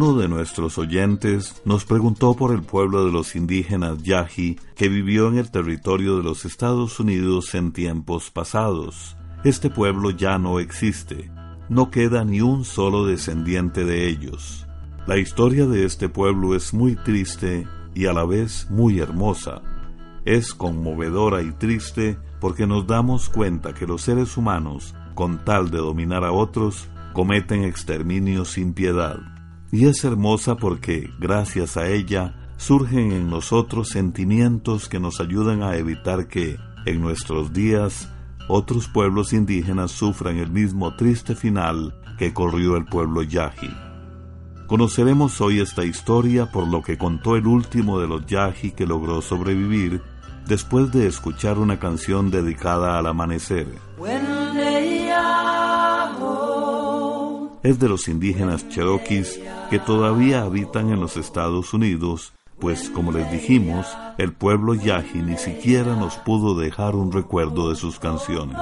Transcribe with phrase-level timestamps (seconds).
[0.00, 5.26] Uno de nuestros oyentes nos preguntó por el pueblo de los indígenas Yahi que vivió
[5.26, 9.16] en el territorio de los Estados Unidos en tiempos pasados.
[9.42, 11.32] Este pueblo ya no existe.
[11.68, 14.68] No queda ni un solo descendiente de ellos.
[15.08, 19.62] La historia de este pueblo es muy triste y a la vez muy hermosa.
[20.24, 25.78] Es conmovedora y triste porque nos damos cuenta que los seres humanos, con tal de
[25.78, 29.37] dominar a otros, cometen exterminio sin piedad
[29.70, 35.76] y es hermosa porque, gracias a ella, surgen en nosotros sentimientos que nos ayudan a
[35.76, 38.08] evitar que, en nuestros días,
[38.48, 43.70] otros pueblos indígenas sufran el mismo triste final que corrió el pueblo Yahi.
[44.66, 49.22] Conoceremos hoy esta historia por lo que contó el último de los Yahi que logró
[49.22, 50.02] sobrevivir
[50.46, 53.66] después de escuchar una canción dedicada al amanecer
[57.62, 63.30] es de los indígenas cherokees que todavía habitan en los Estados Unidos, pues como les
[63.30, 63.86] dijimos,
[64.18, 68.58] el pueblo yahi ni siquiera nos pudo dejar un recuerdo de sus canciones.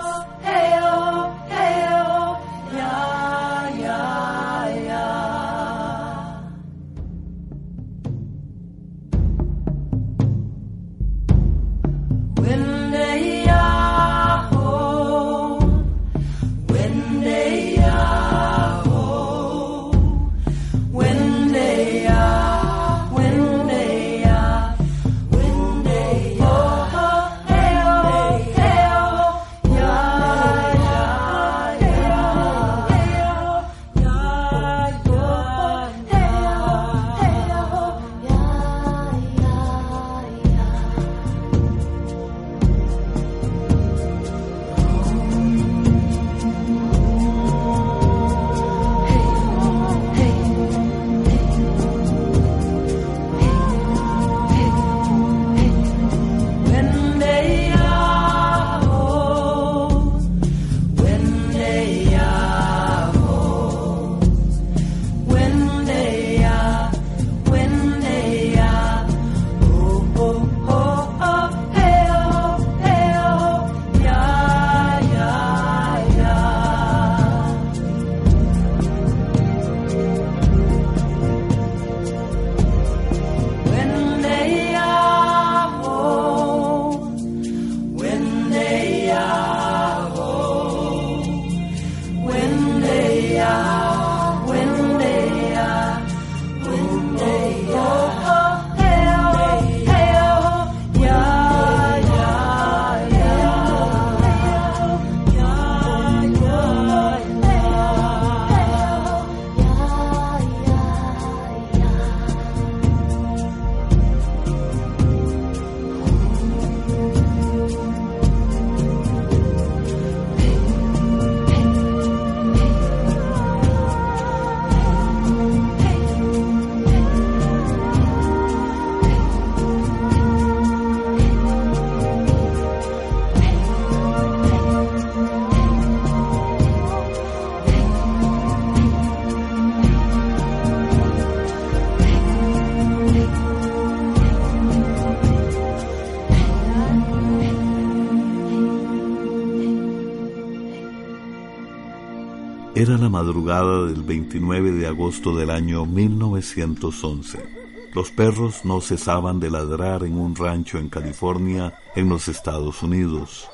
[153.27, 157.45] Madrugada del 29 de agosto del año 1911.
[157.93, 163.49] Los perros no cesaban de ladrar en un rancho en California, en los Estados Unidos.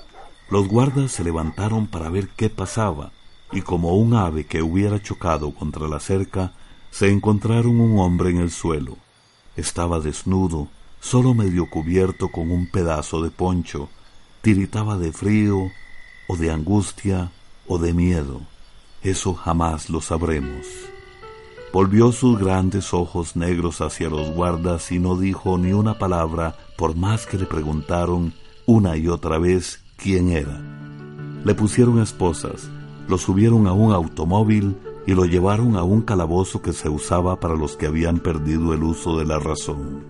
[0.51, 3.13] Los guardas se levantaron para ver qué pasaba.
[3.51, 6.53] y como un ave que hubiera chocado contra la cerca,
[6.91, 8.97] se encontraron un hombre en el suelo.
[9.57, 10.69] Estaba desnudo,
[11.01, 13.89] solo medio cubierto con un pedazo de poncho,
[14.43, 15.71] tiritaba de frío,
[16.29, 17.31] o de angustia,
[17.67, 18.52] o de miedo.
[19.03, 20.67] Eso jamás lo sabremos.
[21.73, 26.95] Volvió sus grandes ojos negros hacia los guardas y no dijo ni una palabra por
[26.95, 28.33] más que le preguntaron
[28.67, 30.61] una y otra vez quién era.
[31.45, 32.71] Le pusieron esposas,
[33.09, 34.77] lo subieron a un automóvil
[35.07, 38.85] y lo llevaron a un calabozo que se usaba para los que habían perdido el
[38.85, 40.05] uso de la razón.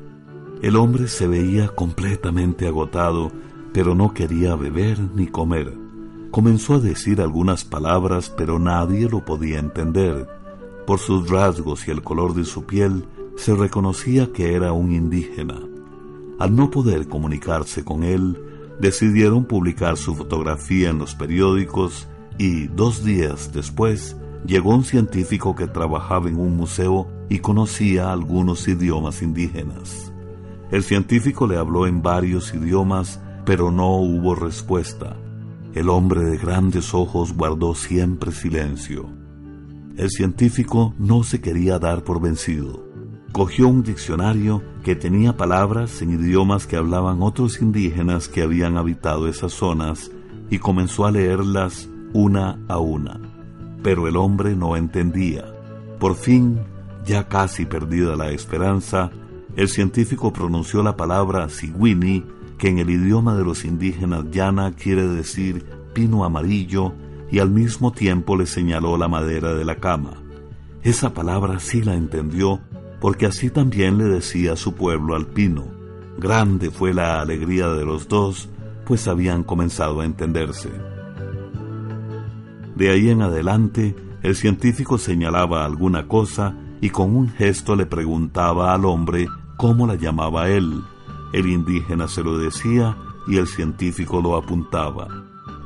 [0.60, 3.32] El hombre se veía completamente agotado,
[3.72, 5.81] pero no quería beber ni comer.
[6.32, 10.26] Comenzó a decir algunas palabras, pero nadie lo podía entender.
[10.86, 13.04] Por sus rasgos y el color de su piel,
[13.36, 15.60] se reconocía que era un indígena.
[16.38, 18.42] Al no poder comunicarse con él,
[18.80, 22.08] decidieron publicar su fotografía en los periódicos
[22.38, 28.66] y dos días después llegó un científico que trabajaba en un museo y conocía algunos
[28.68, 30.10] idiomas indígenas.
[30.70, 35.14] El científico le habló en varios idiomas, pero no hubo respuesta.
[35.74, 39.08] El hombre de grandes ojos guardó siempre silencio.
[39.96, 42.86] El científico no se quería dar por vencido.
[43.32, 49.28] Cogió un diccionario que tenía palabras en idiomas que hablaban otros indígenas que habían habitado
[49.28, 50.10] esas zonas
[50.50, 53.18] y comenzó a leerlas una a una.
[53.82, 55.46] Pero el hombre no entendía.
[55.98, 56.60] Por fin,
[57.06, 59.10] ya casi perdida la esperanza,
[59.56, 62.24] el científico pronunció la palabra Siwini
[62.62, 65.64] que en el idioma de los indígenas llana quiere decir
[65.94, 66.92] pino amarillo,
[67.28, 70.22] y al mismo tiempo le señaló la madera de la cama.
[70.84, 72.60] Esa palabra sí la entendió,
[73.00, 75.64] porque así también le decía su pueblo al pino.
[76.18, 78.48] Grande fue la alegría de los dos,
[78.86, 80.70] pues habían comenzado a entenderse.
[82.76, 88.72] De ahí en adelante, el científico señalaba alguna cosa y con un gesto le preguntaba
[88.72, 89.26] al hombre
[89.56, 90.80] cómo la llamaba él.
[91.32, 92.96] El indígena se lo decía
[93.26, 95.08] y el científico lo apuntaba.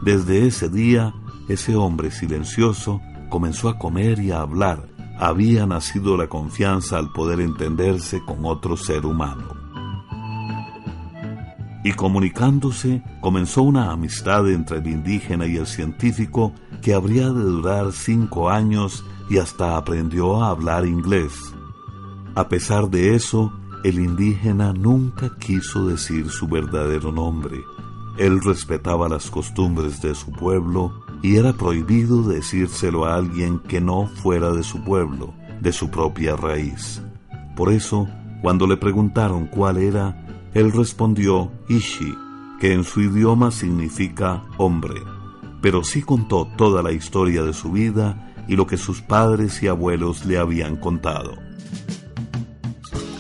[0.03, 1.15] Desde ese día,
[1.49, 4.89] ese hombre silencioso comenzó a comer y a hablar.
[5.19, 9.67] Había nacido la confianza al poder entenderse con otro ser humano.
[11.83, 16.53] Y comunicándose, comenzó una amistad entre el indígena y el científico
[16.83, 21.33] que habría de durar cinco años y hasta aprendió a hablar inglés.
[22.35, 23.53] A pesar de eso,
[23.87, 27.63] el indígena nunca quiso decir su verdadero nombre.
[28.19, 34.09] Él respetaba las costumbres de su pueblo y era prohibido decírselo a alguien que no
[34.09, 37.01] fuera de su pueblo, de su propia raíz.
[37.55, 38.09] Por eso,
[38.43, 42.13] cuando le preguntaron cuál era, él respondió Ishi,
[42.61, 45.01] que en su idioma significa hombre,
[45.63, 49.69] pero sí contó toda la historia de su vida y lo que sus padres y
[49.69, 51.47] abuelos le habían contado.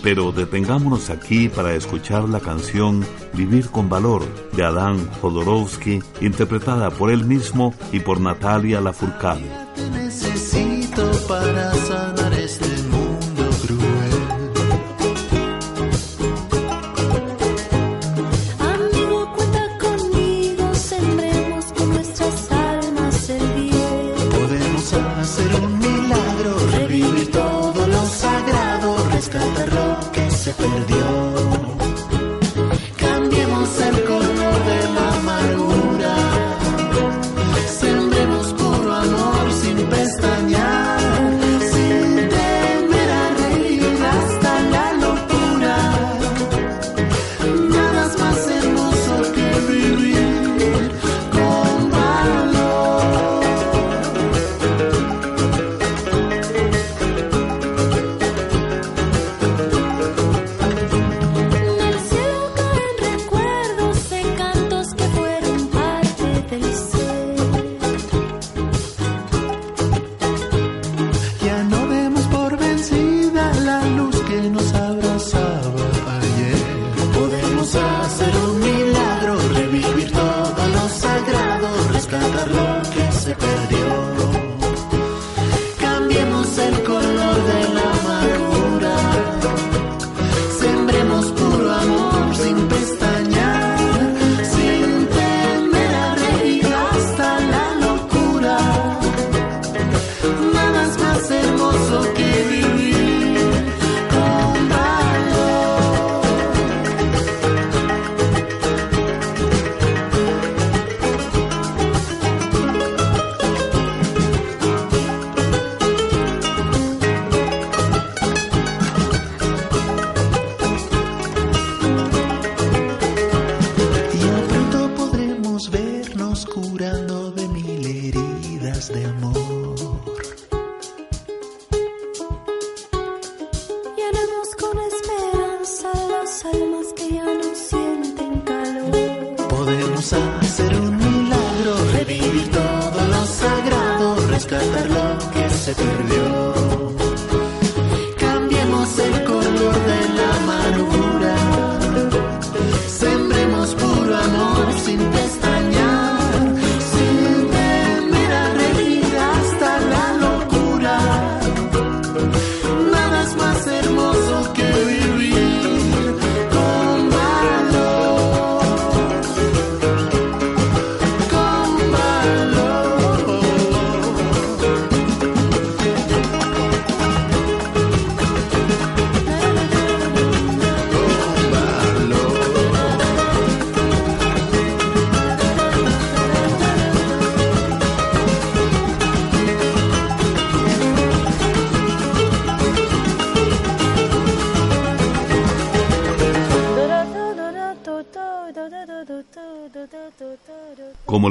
[0.06, 4.22] Pero detengámonos aquí para escuchar la canción Vivir con Valor
[4.52, 9.50] de Adán Jodorowsky, interpretada por él mismo y por Natalia Lafourcade.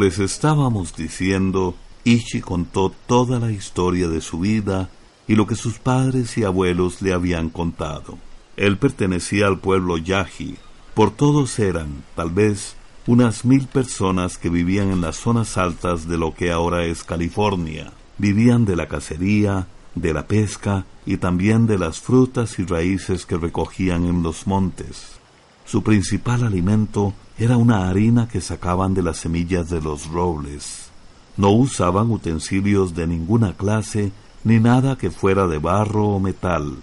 [0.06, 4.92] Les estábamos diciendo, Ichi contó toda la historia de su vida
[5.28, 8.20] y lo que sus padres y abuelos le habían contado.
[8.56, 10.58] Él pertenecía al pueblo Yaji.
[10.94, 12.76] Por todos eran, tal vez,
[13.08, 17.92] unas mil personas que vivían en las zonas altas de lo que ahora es California.
[18.20, 23.38] Vivían de la cacería, de la pesca y también de las frutas y raíces que
[23.38, 25.20] recogían en los montes.
[25.66, 30.90] Su principal alimento era una harina que sacaban de las semillas de los robles.
[31.38, 34.12] No usaban utensilios de ninguna clase
[34.44, 36.78] ni nada que fuera de barro o metal.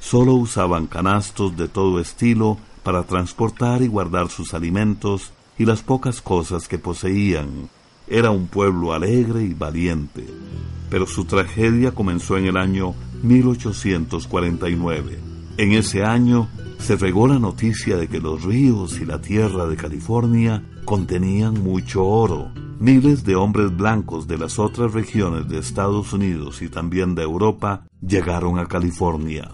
[0.00, 6.20] Solo usaban canastos de todo estilo para transportar y guardar sus alimentos y las pocas
[6.20, 7.70] cosas que poseían.
[8.08, 10.26] Era un pueblo alegre y valiente.
[10.90, 15.18] Pero su tragedia comenzó en el año 1849.
[15.56, 16.48] En ese año
[16.84, 22.04] se regó la noticia de que los ríos y la tierra de California contenían mucho
[22.04, 22.52] oro.
[22.78, 27.86] Miles de hombres blancos de las otras regiones de Estados Unidos y también de Europa
[28.06, 29.52] llegaron a California.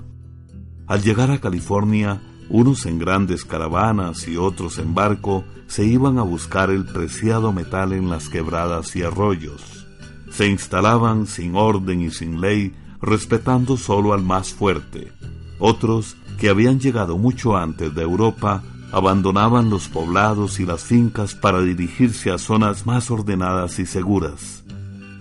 [0.88, 6.22] Al llegar a California, unos en grandes caravanas y otros en barco se iban a
[6.22, 9.86] buscar el preciado metal en las quebradas y arroyos.
[10.32, 15.12] Se instalaban sin orden y sin ley, respetando solo al más fuerte.
[15.60, 21.60] Otros, que habían llegado mucho antes de Europa, abandonaban los poblados y las fincas para
[21.60, 24.64] dirigirse a zonas más ordenadas y seguras.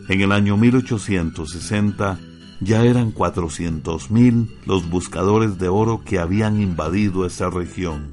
[0.08, 2.18] En el año 1860
[2.62, 8.12] ya eran 400.000 los buscadores de oro que habían invadido esa región.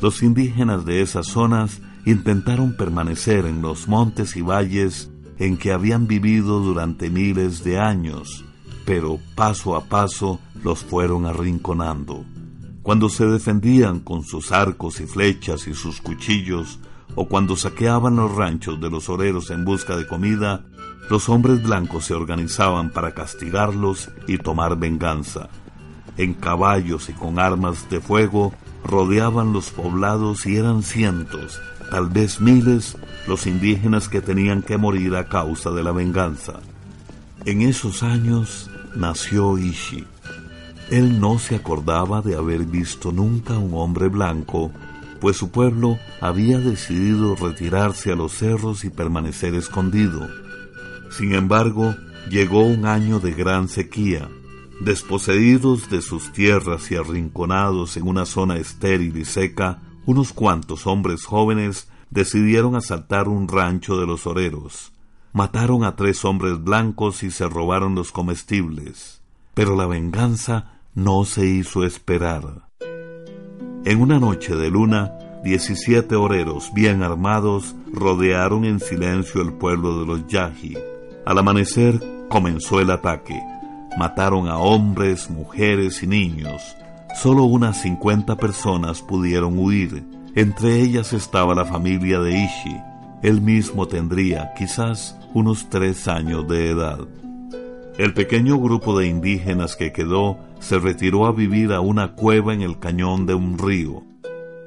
[0.00, 6.06] Los indígenas de esas zonas intentaron permanecer en los montes y valles en que habían
[6.06, 8.43] vivido durante miles de años,
[8.84, 12.24] pero paso a paso los fueron arrinconando.
[12.82, 16.78] Cuando se defendían con sus arcos y flechas y sus cuchillos,
[17.14, 20.64] o cuando saqueaban los ranchos de los oreros en busca de comida,
[21.08, 25.48] los hombres blancos se organizaban para castigarlos y tomar venganza.
[26.16, 28.52] En caballos y con armas de fuego
[28.84, 31.60] rodeaban los poblados y eran cientos,
[31.90, 36.60] tal vez miles, los indígenas que tenían que morir a causa de la venganza.
[37.44, 40.04] En esos años nació Ishi.
[40.90, 44.70] Él no se acordaba de haber visto nunca un hombre blanco,
[45.20, 50.28] pues su pueblo había decidido retirarse a los cerros y permanecer escondido.
[51.10, 51.94] Sin embargo,
[52.28, 54.28] llegó un año de gran sequía.
[54.80, 61.24] Desposeídos de sus tierras y arrinconados en una zona estéril y seca, unos cuantos hombres
[61.24, 64.93] jóvenes decidieron asaltar un rancho de los oreros.
[65.36, 69.20] Mataron a tres hombres blancos y se robaron los comestibles.
[69.52, 72.68] Pero la venganza no se hizo esperar.
[73.84, 75.12] En una noche de luna,
[75.42, 80.78] diecisiete oreros bien armados rodearon en silencio el pueblo de los Yaji.
[81.26, 83.42] Al amanecer comenzó el ataque.
[83.98, 86.76] Mataron a hombres, mujeres y niños.
[87.20, 90.04] Solo unas cincuenta personas pudieron huir.
[90.36, 92.93] Entre ellas estaba la familia de Ishi.
[93.24, 96.98] Él mismo tendría quizás unos tres años de edad.
[97.96, 102.60] El pequeño grupo de indígenas que quedó se retiró a vivir a una cueva en
[102.60, 104.02] el cañón de un río.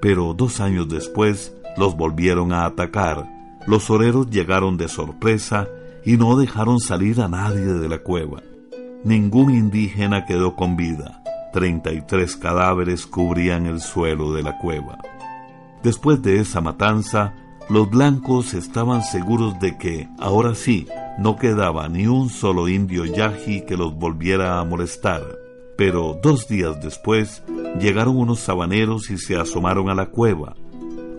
[0.02, 3.30] Pero dos años después los volvieron a atacar.
[3.68, 5.68] Los oreros llegaron de sorpresa
[6.04, 8.42] y no dejaron salir a nadie de la cueva.
[9.04, 11.22] Ningún indígena quedó con vida.
[11.54, 14.98] Treinta y tres cadáveres cubrían el suelo de la cueva.
[15.84, 17.36] Después de esa matanza,
[17.70, 23.66] los blancos estaban seguros de que, ahora sí, no quedaba ni un solo indio yaji
[23.66, 25.24] que los volviera a molestar.
[25.78, 27.44] Pero dos días después
[27.80, 30.56] llegaron unos sabaneros y se asomaron a la cueva.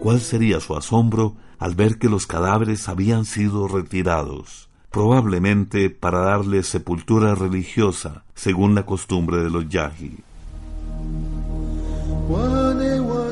[0.00, 4.68] ¿Cuál sería su asombro al ver que los cadáveres habían sido retirados?
[4.90, 10.18] probablemente para darle sepultura religiosa, según la costumbre de los yaji.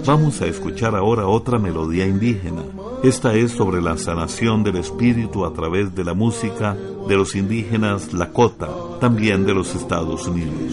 [0.06, 2.62] Vamos a escuchar ahora otra melodía indígena.
[3.06, 8.12] Esta es sobre la sanación del espíritu a través de la música de los indígenas
[8.12, 10.72] Lakota, también de los Estados Unidos.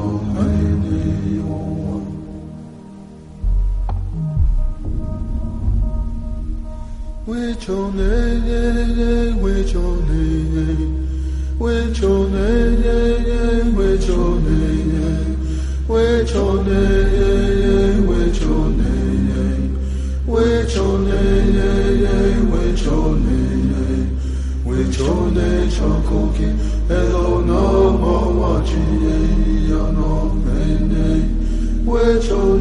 [7.51, 17.97] with your name, with your name, with your name, with your name, with your name,
[18.15, 26.55] with your name, with your name, with your name, with your name, your cookie,
[26.87, 30.41] hello, no more watching, you know,
[31.83, 32.60] with your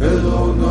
[0.00, 0.65] Elona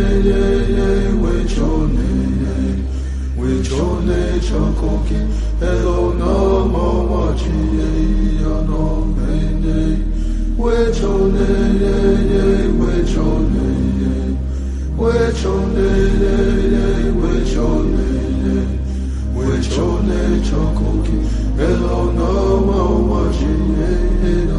[10.58, 12.63] with your name,
[15.24, 16.36] wechonele
[17.22, 18.56] wechonele
[19.36, 21.18] wechone chokoki
[21.58, 22.28] elona
[22.66, 24.53] wa wa jinele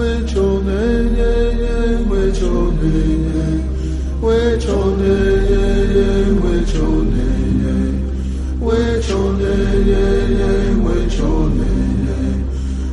[0.00, 1.20] 为求内耶
[1.60, 1.68] 耶，
[2.08, 2.88] 为求内
[3.28, 3.36] 耶，
[4.22, 5.52] 为求内耶
[5.92, 6.00] 耶，
[6.40, 6.72] 为求
[7.04, 7.20] 内
[7.60, 7.68] 耶，
[8.62, 8.66] 为
[9.02, 9.44] 求内
[9.84, 9.92] 耶
[10.38, 10.40] 耶，
[10.82, 11.18] 为求
[11.50, 11.60] 内
[12.06, 12.08] 耶，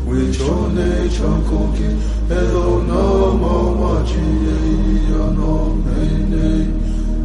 [0.09, 1.79] 为求内常空气，
[2.27, 3.43] 黑龙那么
[3.79, 5.39] 瓦吉耶伊呀那
[5.87, 5.89] 内
[6.29, 6.35] 内，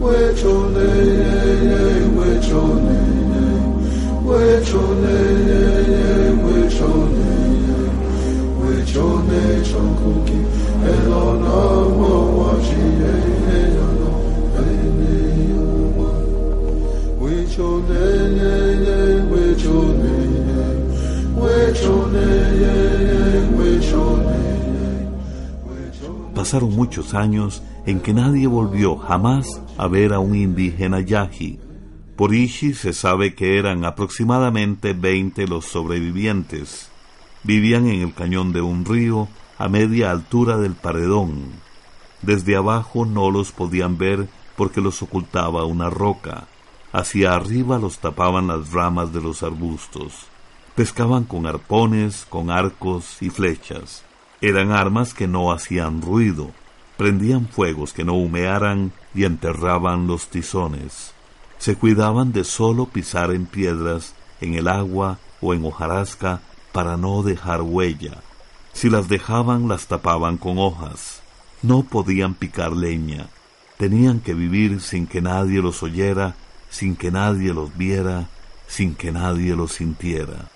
[0.00, 1.26] 为求内耶
[1.64, 1.74] 耶，
[2.16, 2.86] 为求内
[3.32, 3.34] 耶，
[4.26, 4.30] 为
[4.64, 5.41] 求内。
[26.34, 29.46] Pasaron muchos años en que nadie volvió jamás
[29.78, 31.60] a ver a un indígena yaji.
[32.16, 36.90] Por Ishi se sabe que eran aproximadamente 20 los sobrevivientes.
[37.44, 39.28] Vivían en el cañón de un río
[39.62, 41.52] a media altura del paredón.
[42.20, 46.48] Desde abajo no los podían ver porque los ocultaba una roca.
[46.92, 50.26] Hacia arriba los tapaban las ramas de los arbustos.
[50.74, 54.02] Pescaban con arpones, con arcos y flechas.
[54.40, 56.50] Eran armas que no hacían ruido,
[56.96, 61.14] prendían fuegos que no humearan y enterraban los tizones.
[61.58, 66.40] Se cuidaban de solo pisar en piedras, en el agua o en hojarasca
[66.72, 68.22] para no dejar huella.
[68.72, 71.22] Si las dejaban las tapaban con hojas.
[71.62, 73.28] No podían picar leña.
[73.76, 76.34] Tenían que vivir sin que nadie los oyera,
[76.70, 78.28] sin que nadie los viera,
[78.66, 80.50] sin que nadie los sintiera.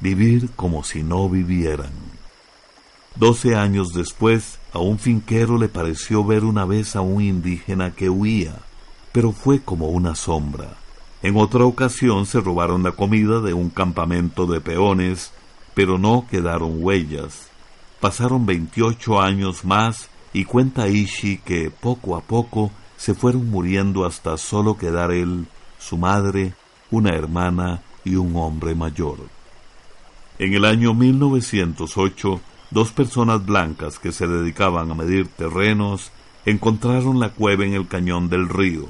[0.00, 1.92] Vivir como si no vivieran.
[3.16, 8.08] Doce años después, a un finquero le pareció ver una vez a un indígena que
[8.08, 8.54] huía,
[9.12, 10.76] pero fue como una sombra.
[11.22, 15.32] En otra ocasión se robaron la comida de un campamento de peones,
[15.74, 17.49] pero no quedaron huellas.
[18.00, 24.36] Pasaron veintiocho años más y cuenta Ishi que poco a poco se fueron muriendo hasta
[24.36, 25.46] solo quedar él,
[25.78, 26.54] su madre,
[26.90, 29.18] una hermana y un hombre mayor.
[30.38, 36.10] En el año 1908, dos personas blancas que se dedicaban a medir terrenos
[36.46, 38.86] encontraron la cueva en el cañón del río,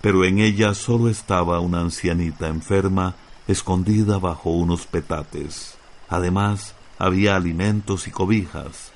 [0.00, 3.14] pero en ella solo estaba una ancianita enferma
[3.48, 5.76] escondida bajo unos petates.
[6.08, 8.92] Además, había alimentos y cobijas.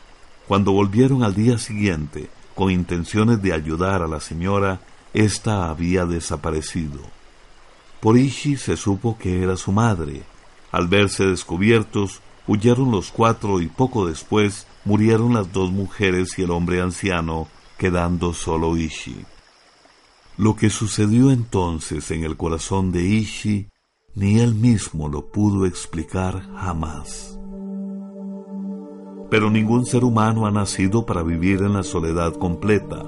[0.46, 4.80] Cuando volvieron al día siguiente, con intenciones de ayudar a la señora,
[5.12, 7.00] ésta había desaparecido.
[7.98, 10.22] Por Ishi se supo que era su madre.
[10.70, 16.50] Al verse descubiertos, Huyeron los cuatro y poco después murieron las dos mujeres y el
[16.50, 19.24] hombre anciano, quedando solo Ishi.
[20.36, 23.68] Lo que sucedió entonces en el corazón de Ishi,
[24.14, 27.38] ni él mismo lo pudo explicar jamás.
[29.30, 33.02] Pero ningún ser humano ha nacido para vivir en la soledad completa.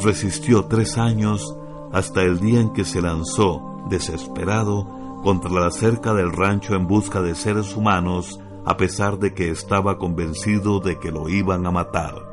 [0.00, 1.56] Resistió tres años
[1.92, 4.86] hasta el día en que se lanzó, desesperado,
[5.22, 9.96] contra la cerca del rancho en busca de seres humanos a pesar de que estaba
[9.96, 12.26] convencido de que lo iban a matar.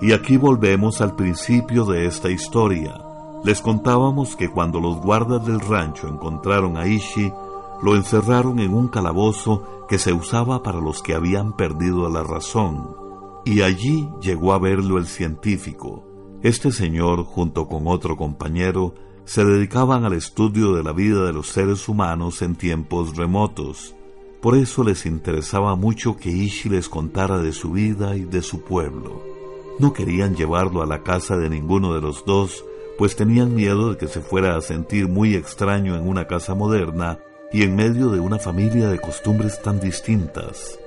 [0.00, 3.00] Y aquí volvemos al principio de esta historia.
[3.44, 7.32] Les contábamos que cuando los guardas del rancho encontraron a Ishi,
[7.84, 12.96] lo encerraron en un calabozo que se usaba para los que habían perdido la razón.
[13.44, 16.02] Y allí llegó a verlo el científico.
[16.42, 18.94] Este señor, junto con otro compañero,
[19.26, 23.94] se dedicaban al estudio de la vida de los seres humanos en tiempos remotos.
[24.40, 28.62] Por eso les interesaba mucho que Ishi les contara de su vida y de su
[28.62, 29.22] pueblo.
[29.78, 32.64] No querían llevarlo a la casa de ninguno de los dos,
[32.96, 37.18] pues tenían miedo de que se fuera a sentir muy extraño en una casa moderna
[37.54, 40.80] y en medio de una familia de costumbres tan distintas.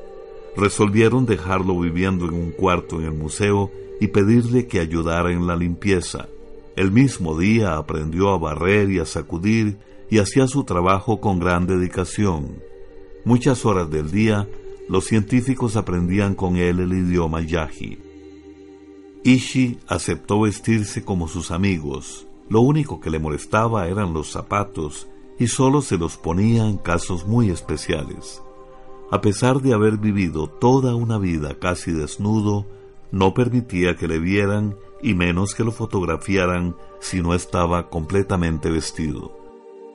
[0.58, 5.56] Resolvieron dejarlo viviendo en un cuarto en el museo y pedirle que ayudara en la
[5.56, 6.27] limpieza.
[6.75, 9.77] El mismo día aprendió a barrer y a sacudir
[10.10, 12.62] y hacía su trabajo con gran dedicación.
[13.23, 14.45] Muchas horas del día,
[14.89, 17.97] los científicos aprendían con él el idioma yaji.
[19.23, 22.27] Ishi aceptó vestirse como sus amigos.
[22.49, 25.08] Lo único que le molestaba eran los zapatos
[25.39, 28.41] y solo se los ponía en casos muy especiales.
[29.12, 32.65] A pesar de haber vivido toda una vida casi desnudo,
[33.12, 39.38] no permitía que le vieran y menos que lo fotografiaran si no estaba completamente vestido.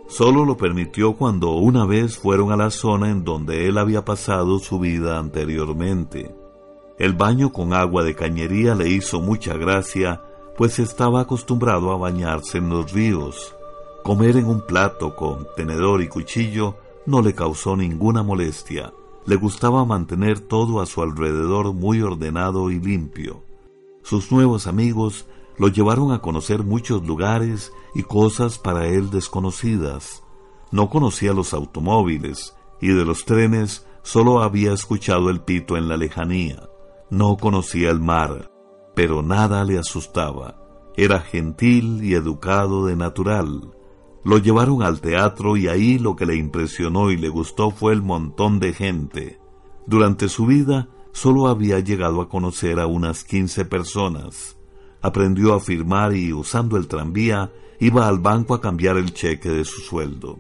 [0.09, 4.59] Solo lo permitió cuando una vez fueron a la zona en donde él había pasado
[4.59, 6.35] su vida anteriormente.
[6.99, 10.23] El baño con agua de cañería le hizo mucha gracia,
[10.57, 13.55] pues estaba acostumbrado a bañarse en los ríos.
[14.03, 18.93] Comer en un plato con tenedor y cuchillo no le causó ninguna molestia.
[19.27, 23.45] Le gustaba mantener todo a su alrededor muy ordenado y limpio.
[24.03, 30.25] Sus nuevos amigos lo llevaron a conocer muchos lugares y cosas para él desconocidas.
[30.73, 35.97] No conocía los automóviles y de los trenes solo había escuchado el pito en la
[35.97, 36.69] lejanía.
[37.09, 38.51] No conocía el mar,
[38.97, 40.57] pero nada le asustaba.
[40.97, 43.73] Era gentil y educado de natural.
[44.25, 48.03] Lo llevaron al teatro y ahí lo que le impresionó y le gustó fue el
[48.03, 49.41] montón de gente.
[49.87, 54.57] Durante su vida solo había llegado a conocer a unas quince personas.
[55.01, 59.65] Aprendió a firmar y, usando el tranvía, iba al banco a cambiar el cheque de
[59.65, 60.39] su sueldo.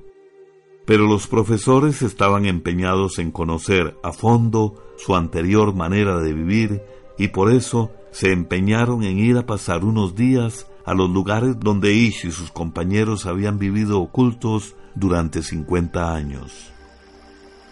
[0.87, 6.83] Pero los profesores estaban empeñados en conocer a fondo su anterior manera de vivir
[7.19, 11.95] y por eso se empeñaron en ir a pasar unos días a los lugares donde
[11.95, 16.73] Ish y sus compañeros habían vivido ocultos durante cincuenta años.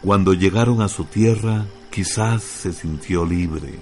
[0.03, 3.79] Cuando llegaron a su tierra, quizás se sintió libre.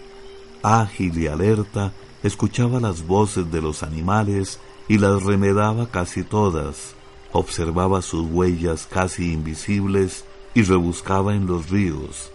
[0.62, 6.94] Ágil y alerta, escuchaba las voces de los animales y las remedaba casi todas,
[7.32, 12.32] observaba sus huellas casi invisibles y rebuscaba en los ríos.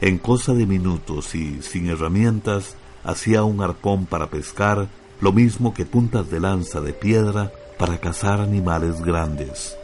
[0.00, 4.88] En cosa de minutos y sin herramientas, hacía un arpón para pescar
[5.24, 9.74] lo mismo que puntas de lanza de piedra para cazar animales grandes.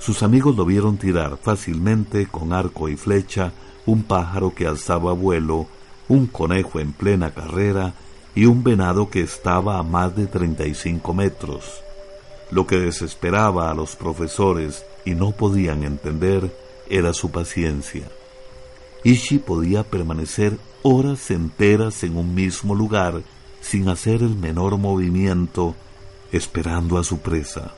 [0.00, 3.52] Sus amigos lo vieron tirar fácilmente con arco y flecha
[3.86, 5.68] un pájaro que alzaba vuelo,
[6.08, 7.94] un conejo en plena carrera
[8.34, 11.80] y un venado que estaba a más de 35 metros.
[12.50, 16.52] Lo que desesperaba a los profesores y no podían entender
[16.90, 18.08] era su paciencia.
[19.04, 23.22] Ishi podía permanecer horas enteras en un mismo lugar
[23.60, 25.74] sin hacer el menor movimiento,
[26.32, 27.72] esperando a su presa.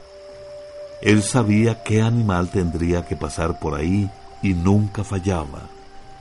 [1.01, 4.11] Él sabía qué animal tendría que pasar por ahí
[4.43, 5.71] y nunca fallaba.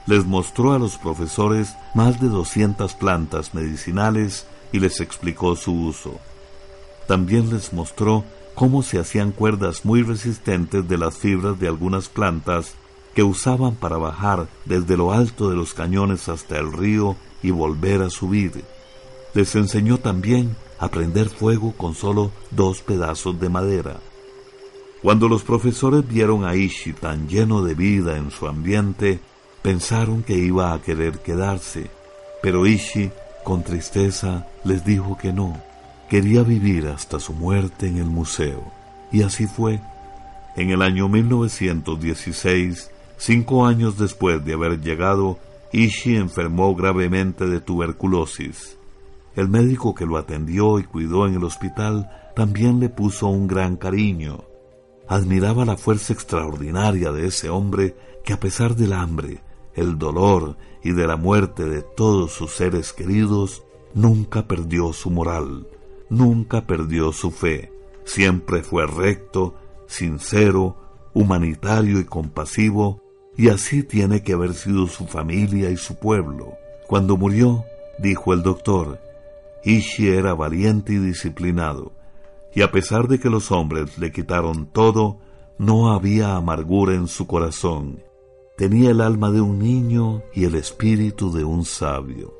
[0.05, 6.19] Les mostró a los profesores más de 200 plantas medicinales y les explicó su uso.
[7.07, 12.73] También les mostró cómo se hacían cuerdas muy resistentes de las fibras de algunas plantas
[13.15, 18.01] que usaban para bajar desde lo alto de los cañones hasta el río y volver
[18.01, 18.63] a subir
[19.33, 23.99] les enseñó también a prender fuego con solo dos pedazos de madera.
[25.01, 29.19] Cuando los profesores vieron a Ishi tan lleno de vida en su ambiente,
[29.61, 31.89] pensaron que iba a querer quedarse,
[32.41, 33.11] pero Ishi,
[33.43, 35.61] con tristeza, les dijo que no,
[36.09, 38.63] quería vivir hasta su muerte en el museo.
[39.11, 39.79] Y así fue.
[40.55, 45.37] En el año 1916, cinco años después de haber llegado,
[45.71, 48.76] Ishi enfermó gravemente de tuberculosis.
[49.37, 53.77] El médico que lo atendió y cuidó en el hospital también le puso un gran
[53.77, 54.45] cariño.
[55.07, 57.95] Admiraba la fuerza extraordinaria de ese hombre
[58.25, 59.43] que a pesar del hambre,
[59.75, 65.67] el dolor y de la muerte de todos sus seres queridos, nunca perdió su moral,
[66.09, 67.71] nunca perdió su fe,
[68.05, 69.53] siempre fue recto,
[69.85, 70.77] sincero,
[71.13, 73.03] humanitario y compasivo,
[73.37, 76.53] y así tiene que haber sido su familia y su pueblo.
[76.87, 77.65] Cuando murió,
[77.99, 78.99] dijo el doctor,
[79.67, 81.91] Ishi era valiente y disciplinado,
[82.55, 85.19] y a pesar de que los hombres le quitaron todo,
[85.57, 88.01] no había amargura en su corazón.
[88.55, 92.33] Tenía el alma de un niño y el espíritu de un sabio.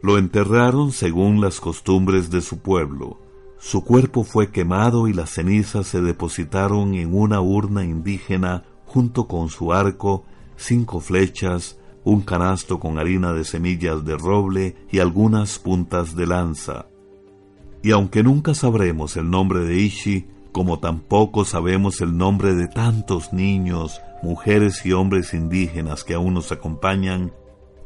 [0.00, 3.18] Lo enterraron según las costumbres de su pueblo.
[3.58, 9.50] Su cuerpo fue quemado y las cenizas se depositaron en una urna indígena junto con
[9.50, 10.24] su arco,
[10.56, 16.86] cinco flechas, un canasto con harina de semillas de roble y algunas puntas de lanza.
[17.82, 23.32] Y aunque nunca sabremos el nombre de Ishi, como tampoco sabemos el nombre de tantos
[23.32, 27.32] niños, mujeres y hombres indígenas que aún nos acompañan,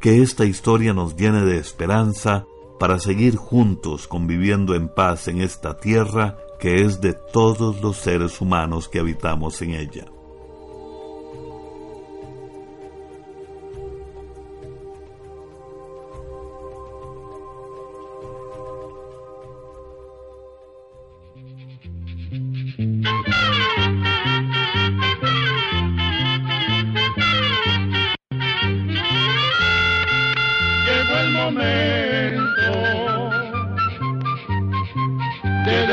[0.00, 2.44] que esta historia nos llene de esperanza
[2.78, 8.40] para seguir juntos conviviendo en paz en esta tierra que es de todos los seres
[8.40, 10.06] humanos que habitamos en ella.